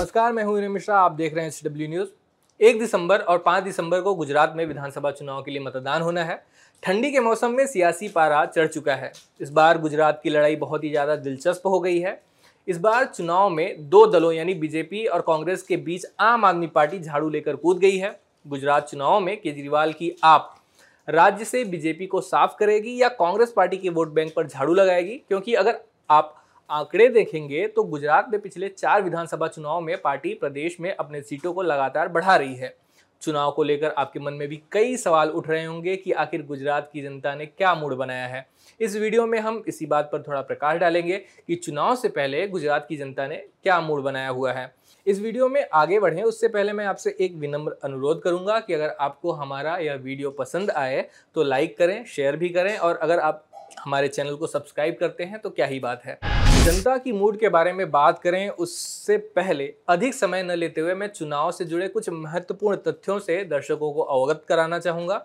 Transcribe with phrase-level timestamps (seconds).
[0.00, 2.08] नमस्कार, मैं हूँ मिश्रा, आप देख रहे हैं एच डब्ल्यू न्यूज़
[2.60, 6.36] एक दिसंबर और पाँच दिसंबर को गुजरात में विधानसभा चुनाव के लिए मतदान होना है।
[6.82, 10.84] ठंडी के मौसम में सियासी पारा चढ़ चुका है। इस बार गुजरात की लड़ाई बहुत
[10.84, 12.20] ही ज़्यादा दिलचस्प हो गई है।
[12.68, 16.98] इस बार चुनाव में दो दलों, यानी बीजेपी और कांग्रेस के बीच आम आदमी पार्टी
[16.98, 20.54] झाड़ू लेकर कूद गई है। गुजरात चुनाव में केजरीवाल की आप
[21.08, 25.16] राज्य से बीजेपी को साफ़ करेगी या कांग्रेस पार्टी के वोट बैंक पर झाड़ू लगाएगी?
[25.18, 25.80] क्योंकि अगर
[26.10, 26.36] आप
[26.70, 31.52] आंकड़े देखेंगे तो गुजरात में पिछले चार विधानसभा चुनाव में पार्टी प्रदेश में अपने सीटों
[31.52, 32.74] को लगातार बढ़ा रही है।
[33.22, 36.88] चुनाव को लेकर आपके मन में भी कई सवाल उठ रहे होंगे कि आखिर गुजरात
[36.92, 38.46] की जनता ने क्या मूड बनाया है।
[38.80, 42.86] इस वीडियो में हम इसी बात पर थोड़ा प्रकाश डालेंगे कि चुनाव से पहले गुजरात
[42.88, 44.72] की जनता ने क्या मूड बनाया हुआ है।
[45.06, 48.96] इस वीडियो में आगे बढ़ें, उससे पहले मैं आपसे एक विनम्र अनुरोध करूँगा कि अगर
[49.00, 53.46] आपको हमारा यह वीडियो पसंद आए तो लाइक करें, शेयर भी करें और अगर आप
[53.78, 56.18] हमारे चैनल को सब्सक्राइब करते हैं तो क्या ही बात है।
[56.60, 60.94] जनता की मूड के बारे में बात करें, उससे पहले अधिक समय न लेते हुए
[60.94, 65.24] मैं चुनाव से जुड़े कुछ महत्वपूर्ण तथ्यों से दर्शकों को अवगत कराना चाहूँगा।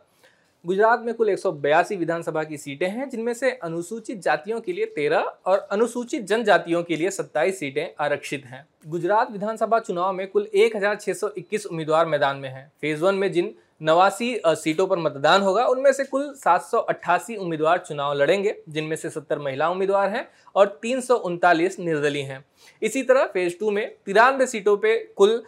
[0.65, 4.73] गुजरात में कुल एक सौ बयासी विधानसभा की सीटें हैं, जिनमें से अनुसूचित जातियों के
[4.73, 10.27] लिए तेरह और अनुसूचित जनजातियों के लिए सत्ताईस सीटें आरक्षित हैं। गुजरात विधानसभा चुनाव में
[10.27, 15.65] कुल 1621 उम्मीदवार मैदान में हैं। फ़ेज़ वन में जिन नवासी सीटों पर मतदान होगा।
[15.65, 20.27] उनमें से कुल सात सौ अट्ठासी उम्मीदवार चुनाव लड़ेंगे, जिनमें से 70 महिला उम्मीदवार हैं
[20.55, 22.43] और तीन सौ उनतालीस निर्दलीय हैं।
[22.81, 25.41] इसी तरह फ़ेज़ टू में तिरानवे सीटों पर कुल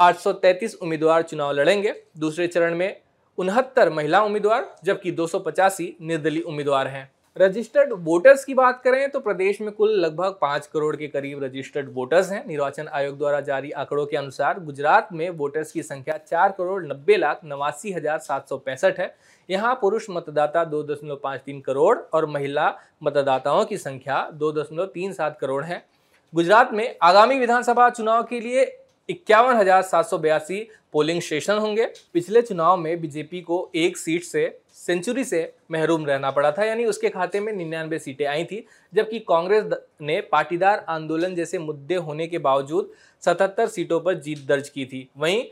[0.00, 3.00] 833 उम्मीदवार चुनाव लड़ेंगे। दूसरे चरण में
[3.38, 9.10] उनहत्तर महिला उम्मीदवार, जबकि दो सौ पचासी निर्दलीय उम्मीदवार हैं। रजिस्टर्ड वोटर्स की बात करें
[9.10, 13.40] तो प्रदेश में कुल लगभग पाँच करोड़ के करीब रजिस्टर्ड वोटर्स हैं। निर्वाचन आयोग द्वारा
[13.40, 18.18] जारी आंकड़ों के अनुसार गुजरात में वोटर्स की संख्या चार करोड़ नब्बे लाख नवासी हज़ार
[18.18, 19.14] सात सौ पैंसठ है।
[19.48, 24.86] यहाँ पुरुष मतदाता दो दशमलव पाँच तीन करोड़ और महिला मतदाताओं की संख्या दो दशमलव
[24.86, 25.84] तीन सात करोड़ है।
[26.32, 28.64] गुजरात में आगामी विधानसभा चुनाव के लिए
[29.08, 30.60] इक्यावन हज़ार सात सौ बयासी
[30.92, 36.30] पोलिंग स्टेशन होंगे। पिछले चुनाव में बीजेपी को एक सीट से, सेंचुरी से महरूम रहना
[36.30, 39.64] पड़ा था, यानी उसके खाते में निन्यानवे सीटें आई थी, जबकि कांग्रेस
[40.02, 42.90] ने पाटीदार आंदोलन जैसे मुद्दे होने के बावजूद
[43.22, 45.44] 77 सीटों पर जीत दर्ज की थी। वहीं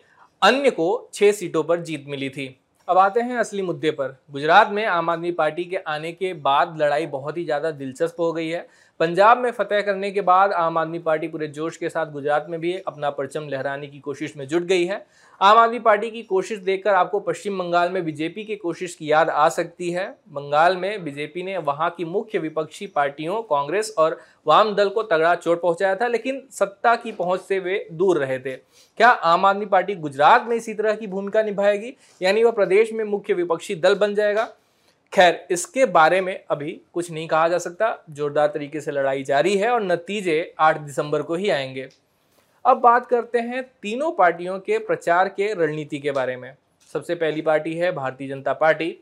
[0.43, 2.57] अन्य को छह सीटों पर जीत मिली थी।
[2.89, 6.77] अब आते हैं असली मुद्दे पर। गुजरात में आम आदमी पार्टी के आने के बाद
[6.81, 8.67] लड़ाई बहुत ही ज़्यादा दिलचस्प हो गई है।
[9.01, 12.59] पंजाब में फतेह करने के बाद आम आदमी पार्टी पूरे जोश के साथ गुजरात में
[12.61, 15.07] भी अपना परचम लहराने की कोशिश में जुट गई है।
[15.41, 19.31] आम आदमी पार्टी की कोशिश देखकर आपको पश्चिम बंगाल में बीजेपी की कोशिश की याद
[19.31, 24.75] आ सकती है। बंगाल में बीजेपी ने वहाँ की मुख्य विपक्षी पार्टियों, कांग्रेस और वाम
[24.75, 28.57] दल को तगड़ा चोट पहुँचाया था, लेकिन सत्ता की पहुँच से वे दूर रहे थे।
[28.99, 31.97] क्या आम आदमी पार्टी गुजरात में इसी तरह की भूमिका निभाएगी?
[32.23, 34.49] यानी वह प्रदेश में मुख्य विपक्षी दल बन जाएगा?
[35.13, 39.57] खैर, इसके बारे में अभी कुछ नहीं कहा जा सकता। जोरदार तरीके से लड़ाई जारी
[39.57, 41.89] है और नतीजे 8 दिसंबर को ही आएँगे।
[42.65, 46.55] अब बात करते हैं तीनों पार्टियों के प्रचार के रणनीति के बारे में।
[46.93, 48.97] सबसे पहली पार्टी है भारतीय जनता पार्टी।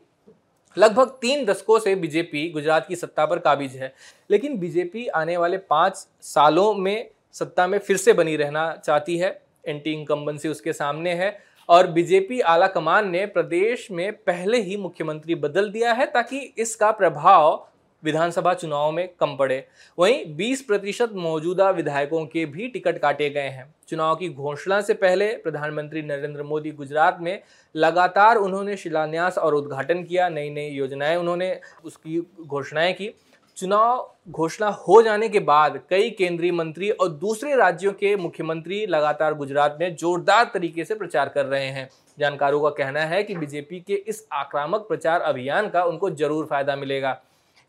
[0.77, 3.93] लगभग तीन दशकों से बीजेपी गुजरात की सत्ता पर काबिज है,
[4.29, 9.29] लेकिन बीजेपी आने वाले पाँच सालों में सत्ता में फिर से बनी रहना चाहती है।
[9.67, 11.37] एंटी इनकम्बेंसी उसके सामने है
[11.71, 16.91] और बीजेपी आला कमान ने प्रदेश में पहले ही मुख्यमंत्री बदल दिया है ताकि इसका
[16.91, 17.67] प्रभाव
[18.03, 19.63] विधानसभा चुनाव में कम पड़े।
[19.97, 24.93] वहीं 20 प्रतिशत मौजूदा विधायकों के भी टिकट काटे गए हैं। चुनाव की घोषणा से
[24.93, 27.41] पहले प्रधानमंत्री नरेंद्र मोदी गुजरात में
[27.75, 33.13] लगातार उन्होंने शिलान्यास और उद्घाटन किया। नई नई योजनाएँ उन्होंने उसकी घोषणाएँ की।
[33.57, 39.33] चुनाव घोषणा हो जाने के बाद कई केंद्रीय मंत्री और दूसरे राज्यों के मुख्यमंत्री लगातार
[39.33, 43.79] गुजरात में जोरदार तरीके से प्रचार कर रहे हैं। जानकारों का कहना है कि बीजेपी
[43.79, 47.19] के इस आक्रामक प्रचार अभियान का उनको ज़रूर फ़ायदा मिलेगा।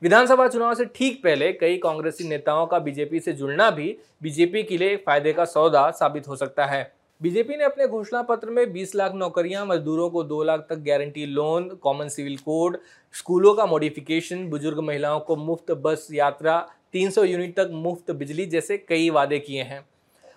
[0.03, 4.79] विधानसभा चुनाव से ठीक पहले कई कांग्रेसी नेताओं का बीजेपी से जुड़ना भी बीजेपी के
[4.79, 6.83] लिए फ़ायदे का सौदा साबित हो सकता है।
[7.23, 11.27] बीजेपी ने अपने घोषणा पत्र में 20 लाख नौकरियाँ, मजदूरों को 2 लाख तक guarantee
[11.27, 12.79] loan common civil code
[13.15, 16.57] स्कूलों का मॉडिफिकेशन बुज़ुर्ग महिलाओं को मुफ़्त बस यात्रा
[16.93, 19.81] 300 यूनिट तक मुफ़्त बिजली जैसे कई वादे किए हैं।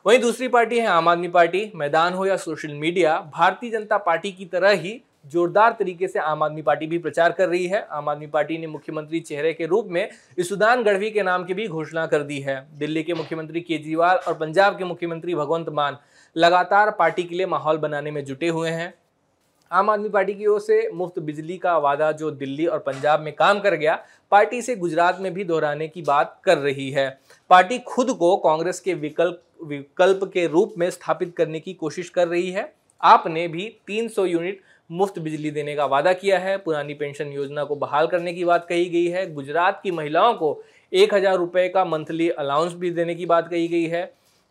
[0.05, 4.31] वहीं दूसरी पार्टी है आम आदमी पार्टी, मैदान हो या social media Bharatiya Janata party
[4.31, 8.09] की तरह ही जोरदार तरीके से आम आदमी पार्टी भी प्रचार कर रही है। आम
[8.09, 10.07] आदमी पार्टी ने मुख्यमंत्री चेहरे के रूप में
[10.37, 14.33] इसुदान गढ़वी के नाम की भी घोषणा कर दी है। दिल्ली के मुख्यमंत्री केजरीवाल और
[14.35, 15.97] पंजाब के मुख्यमंत्री भगवंत मान
[16.35, 18.93] लगातार पार्टी के लिए माहौल बनाने में जुटे हुए हैं।
[19.71, 23.33] आम आदमी पार्टी की ओर से मुफ़्त बिजली का वादा जो दिल्ली और पंजाब में
[23.33, 23.95] काम कर गया,
[24.31, 27.07] पार्टी से गुजरात में भी दोहराने की बात कर रही है।
[27.49, 32.27] पार्टी खुद को कांग्रेस के विकल्प विकल्प के रूप में स्थापित करने की कोशिश कर
[32.27, 32.71] रही है।
[33.03, 37.75] आपने भी 300 यूनिट मुफ़्त बिजली देने का वादा किया है। पुरानी पेंशन योजना को
[37.75, 40.61] बहाल करने की बात कही गई है। गुजरात की महिलाओं को
[40.91, 44.03] एक हज़ार रुपये का मंथली अलाउंस भी देने की बात कही गई है।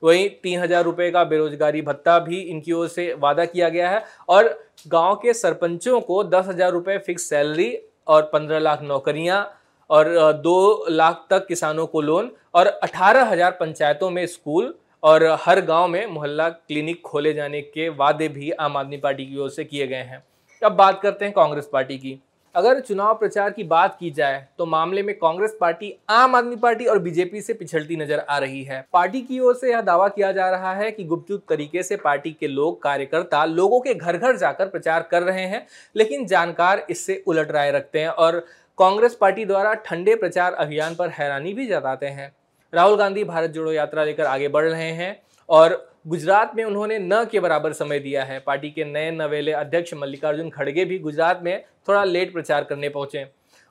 [0.04, 4.04] वहीं तीन हज़ार रुपये का बेरोजगारी भत्ता भी इनकी ओर से वादा किया गया है
[4.28, 4.48] और
[4.88, 9.44] गाँव के सरपंचों को दस हज़ार रुपये फिक्स सैलरी और पंद्रह लाख नौकरियाँ
[9.90, 15.60] और दो लाख तक किसानों को लोन और अठारह हज़ार पंचायतों में स्कूल और हर
[15.60, 19.64] गाँव में मोहल्ला क्लिनिक खोले जाने के वादे भी आम आदमी पार्टी की ओर से
[19.64, 20.22] किए गए हैं।
[20.62, 22.18] अब बात करते हैं कांग्रेस पार्टी की।
[22.54, 26.84] अगर चुनाव प्रचार की बात की जाए तो मामले में कांग्रेस पार्टी, आम आदमी पार्टी
[26.84, 30.30] और बीजेपी से पिछड़ती नज़र आ रही है। पार्टी की ओर से यह दावा किया
[30.32, 34.36] जा रहा है कि गुपचुप तरीके से पार्टी के लोग, कार्यकर्ता, लोगों के घर घर
[34.36, 35.66] जाकर प्रचार कर रहे हैं,
[35.96, 38.38] लेकिन जानकार इससे उलट राय रखते हैं और
[38.78, 42.32] कांग्रेस पार्टी द्वारा ठंडे प्रचार अभियान पर हैरानी भी जताते हैं।
[42.72, 45.16] राहुल गांधी भारत जोड़ो यात्रा लेकर आगे बढ़ रहे हैं
[45.48, 45.74] और
[46.06, 50.50] गुजरात में उन्होंने न के बराबर समय दिया है। पार्टी के नए नवेले अध्यक्ष मल्लिकार्जुन
[50.50, 53.24] खड़गे भी गुजरात में थोड़ा लेट प्रचार करने पहुँचे।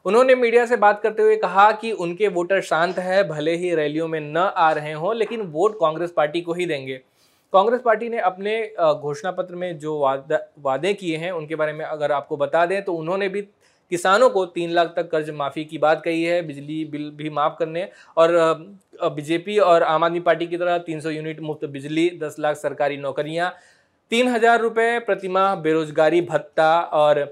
[0.06, 4.07] उन्होंने मीडिया से बात करते हुए कहा कि उनके वोटर शांत है, भले ही रैलियों
[4.07, 6.95] में न आ रहे हों, लेकिन वोट कांग्रेस पार्टी को ही देंगे।
[7.53, 11.85] कांग्रेस पार्टी ने अपने घोषणा पत्र में जो वादा, वादे किए हैं, उनके बारे में
[11.85, 13.47] अगर आपको बता दें तो उन्होंने भी
[13.91, 17.56] किसानों को तीन लाख तक कर्ज माफ़ी की बात कही है, बिजली बिल भी माफ़
[17.59, 17.88] करने
[18.18, 18.31] और
[19.06, 23.53] बीजेपी और आम आदमी पार्टी की तरह 300 यूनिट मुफ़्त बिजली 10 लाख सरकारी नौकरियाँ,
[24.12, 27.24] तीन हज़ार रुपये प्रतिमाह बेरोजगारी भत्ता और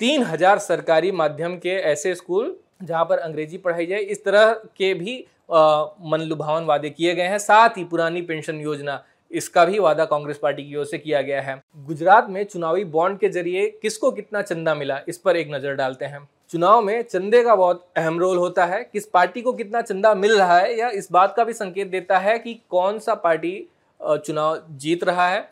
[0.00, 4.92] तीन हज़ार सरकारी माध्यम के ऐसे स्कूल जहाँ पर अंग्रेज़ी पढ़ाई जाए। इस तरह के
[4.94, 5.18] भी
[5.50, 10.38] मन लुभावन वादे किए गए हैं। साथ ही पुरानी पेंशन योजना इसका भी वादा कांग्रेस
[10.38, 14.42] पार्टी की ओर से किया गया है। गुजरात में चुनावी बॉन्ड के ज़रिए किसको कितना
[14.42, 18.36] चंदा मिला, इस पर एक नज़र डालते हैं। चुनाव में चंदे का बहुत अहम रोल
[18.38, 21.52] होता है, किस पार्टी को कितना चंदा मिल रहा है, या इस बात का भी
[21.54, 23.68] संकेत देता है कि कौन सा पार्टी
[24.00, 25.48] चुनाव जीत रहा है।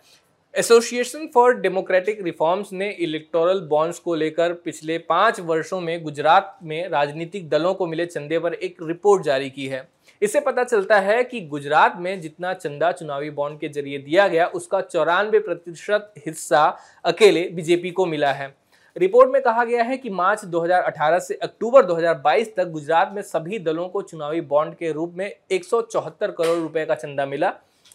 [0.54, 6.88] एसोसिएशन फॉर डेमोक्रेटिक रिफॉर्म्स ने इलेक्टोरल बॉन्ड्स को लेकर पिछले पाँच वर्षों में गुजरात में
[6.88, 9.82] राजनीतिक दलों को मिले चंदे पर एक रिपोर्ट जारी की है।
[10.22, 14.46] इससे पता चलता है कि गुजरात में जितना चंदा चुनावी बॉन्ड के ज़रिए दिया गया,
[14.46, 16.66] उसका चौरानवे प्रतिशत हिस्सा
[17.04, 18.54] अकेले बीजेपी को मिला है।
[18.96, 23.58] रिपोर्ट में कहा गया है कि मार्च 2018 से अक्टूबर 2022 तक गुजरात में सभी
[23.58, 27.52] दलों को चुनावी बॉन्ड के रूप में एक सौ चौहत्तर करोड़ रुपए का चंदा मिला।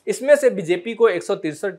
[0.07, 1.24] इसमें से बीजेपी को एक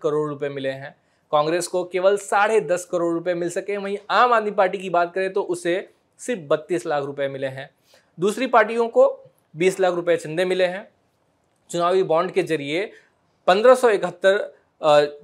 [0.03, 0.95] करोड़ रुपए मिले हैं।
[1.33, 5.13] कांग्रेस को केवल साढ़े दस करोड़ रुपए मिल सके वहीं आम आदमी पार्टी की बात
[5.15, 5.75] करें तो उसे
[6.21, 7.69] सिर्फ़ बत्तीस लाख रुपए मिले हैं।
[8.19, 9.07] दूसरी पार्टियों को
[9.55, 10.89] बीस लाख रुपए चंदे मिले हैं।
[11.71, 12.91] चुनावी बॉन्ड के ज़रिए
[13.49, 13.75] पंद्रह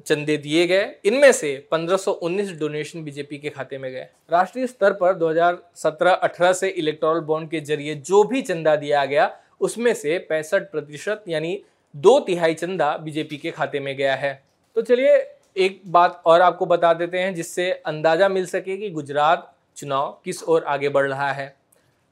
[0.06, 5.14] चंदे दिए गए। इनमें से 1519 डोनेशन बीजेपी के खाते में गए। राष्ट्रीय स्तर पर
[5.14, 9.30] 2017-18 से इलेक्टोरल बॉन्ड के ज़रिए जो भी चंदा दिया गया,
[9.60, 11.60] उसमें से पैंसठ प्रतिशत यानी
[11.94, 14.42] दो तिहाई चंदा बीजेपी के खाते में गया है।
[14.76, 15.14] तो चलिए,
[15.56, 20.42] एक बात और आपको बता देते हैं, जिससे अंदाज़ा मिल सके कि गुजरात चुनाव किस
[20.42, 21.54] ओर आगे बढ़ रहा है।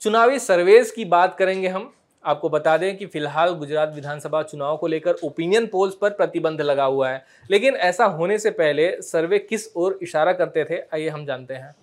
[0.03, 1.93] चुनावी सर्वेस की बात करेंगे हम।
[2.27, 6.85] आपको बता दें कि फ़िलहाल गुजरात विधानसभा चुनाव को लेकर ओपिनियन पोल्स पर प्रतिबंध लगा
[6.85, 11.27] हुआ है। लेकिन ऐसा होने से पहले सर्वे किस ओर इशारा करते थे, आइए हम
[11.27, 11.75] जानते हैं।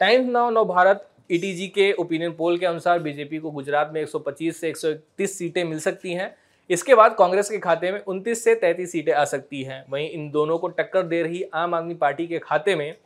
[0.00, 4.60] Times Now Nav Bharat ETG के ओपिनियन पोल के अनुसार बीजेपी को गुजरात में 125
[4.60, 6.36] से 131 सीटें मिल सकती हैं।
[6.70, 10.30] इसके बाद कांग्रेस के खाते में 29 से 33 सीटें आ सकती हैं। वहीं इन
[10.30, 12.96] दोनों को टक्कर दे रही आम आदमी पार्टी के खाते में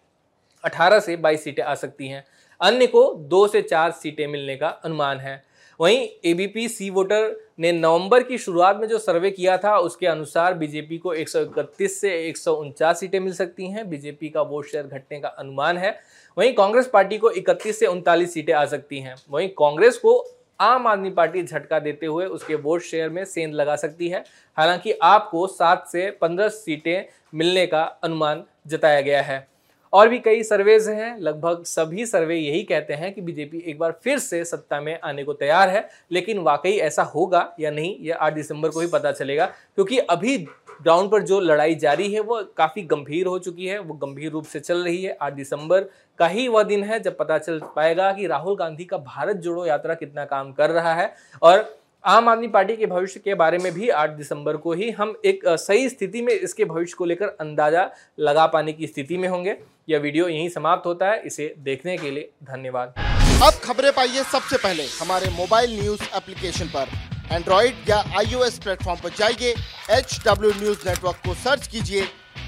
[0.64, 2.25] 18 से 22 सीटें आ सकती हैं।
[2.61, 5.43] अन्य को दो से चार सीटें मिलने का अनुमान है।
[5.81, 10.54] वहीं एबीपी सी वोटर ने नवंबर की शुरुआत में जो सर्वे किया था, उसके अनुसार
[10.54, 14.87] बीजेपी को 131 से एक सौ उनचास सीटें मिल सकती हैं। बीजेपी का वोट शेयर
[14.87, 16.00] घटने का अनुमान है।
[16.38, 20.87] वहीं कांग्रेस पार्टी को 31 से उनतालीस सीटें आ सकती हैं। वहीं कांग्रेस को आम
[20.87, 24.25] आदमी पार्टी झटका देते हुए उसके वोट शेयर में सेंध लगा सकती है।
[24.56, 27.04] हालाँकि आपको सात से पंद्रह सीटें
[27.35, 29.56] मिलने का अनुमान जताया गया है।
[29.97, 33.99] और भी कई सर्वेज हैं, लगभग सभी सर्वे यही कहते हैं कि बीजेपी एक बार
[34.05, 38.17] फिर से सत्ता में आने को तैयार है, लेकिन वाकई ऐसा होगा या नहीं, यह
[38.17, 40.37] आठ दिसंबर को ही पता चलेगा, क्योंकि अभी
[40.83, 44.45] ग्राउंड पर जो लड़ाई जारी है, वो काफ़ी गंभीर हो चुकी है, वो गंभीर रूप
[44.45, 45.88] से चल रही है। आठ दिसंबर
[46.19, 49.67] का ही वह दिन है जब पता चल पाएगा कि राहुल गांधी का भारत जोड़ो
[49.67, 51.12] यात्रा कितना काम कर रहा है
[51.43, 51.65] और
[52.07, 55.41] आम आदमी पार्टी के भविष्य के बारे में भी 8 दिसंबर को ही हम एक
[55.49, 59.57] सही स्थिति में इसके भविष्य को लेकर अंदाज़ा लगा पाने की स्थिति में होंगे।
[59.89, 62.95] यह वीडियो यहीं समाप्त होता है। इसे देखने के लिए धन्यवाद।
[63.43, 66.93] अब खबरें पाइए सबसे पहले हमारे मोबाइल न्यूज़ एप्लीकेशन पर।
[67.33, 69.55] एंड्रॉइड या आईओएस प्लेटफॉर्म पर जाइए
[69.91, 72.03] एच डब्ल्यू न्यूज़ नेटवर्क को सर्च कीजिए,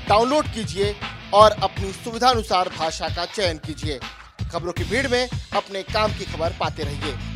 [0.08, 0.94] डाउनलोड कीजिए
[1.34, 3.98] और अपनी सुविधानुसार भाषा का चयन कीजिए।
[4.52, 7.27] खबरों की भीड़ में अपने काम की खबर पाते रहिए।